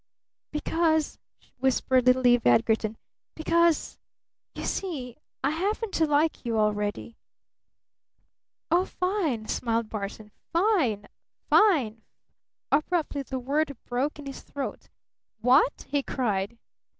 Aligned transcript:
"Because," 0.49 1.19
whispered 1.59 2.07
little 2.07 2.25
Eve 2.25 2.47
Edgarton, 2.47 2.97
"because 3.35 3.99
you 4.55 4.63
see 4.65 5.15
I 5.43 5.51
happen 5.51 5.91
to 5.91 6.07
like 6.07 6.43
you 6.43 6.57
already." 6.57 7.17
"Oh, 8.71 8.85
fine!" 8.85 9.47
smiled 9.47 9.91
Barton. 9.91 10.31
"Fine! 10.51 11.05
Fine! 11.51 11.97
Fi" 12.71 12.77
Abruptly 12.79 13.21
the 13.21 13.37
word 13.37 13.77
broke 13.85 14.17
in 14.17 14.25
his 14.25 14.41
throat. 14.41 14.89
"What?" 15.39 15.85
he 15.87 16.01
cried. 16.01 16.57